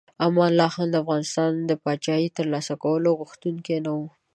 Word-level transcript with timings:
امان 0.25 0.49
الله 0.53 0.69
خان 0.75 0.87
د 0.91 0.95
افغانستان 1.03 1.51
د 1.69 1.71
پاچاهۍ 1.83 2.25
د 2.29 2.35
ترلاسه 2.37 2.73
کولو 2.83 3.09
غوښتونکی 3.19 3.77
نه 3.85 3.91
و. 3.97 3.99